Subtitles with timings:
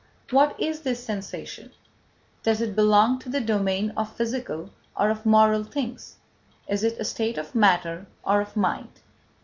[0.31, 1.73] What is this sensation?
[2.41, 6.15] Does it belong to the domain of physical or of moral things?
[6.67, 8.89] Is it a state of matter or of mind?